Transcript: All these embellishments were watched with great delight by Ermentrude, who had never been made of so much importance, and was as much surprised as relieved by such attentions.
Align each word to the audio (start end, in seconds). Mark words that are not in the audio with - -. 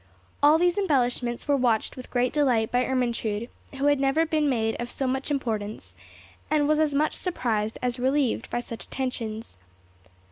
All 0.41 0.57
these 0.57 0.79
embellishments 0.79 1.47
were 1.47 1.55
watched 1.55 1.95
with 1.95 2.09
great 2.09 2.33
delight 2.33 2.71
by 2.71 2.85
Ermentrude, 2.85 3.49
who 3.77 3.85
had 3.85 3.99
never 3.99 4.25
been 4.25 4.49
made 4.49 4.75
of 4.81 4.89
so 4.89 5.05
much 5.05 5.29
importance, 5.29 5.93
and 6.49 6.67
was 6.67 6.79
as 6.79 6.95
much 6.95 7.13
surprised 7.13 7.77
as 7.83 7.99
relieved 7.99 8.49
by 8.49 8.61
such 8.61 8.85
attentions. 8.85 9.57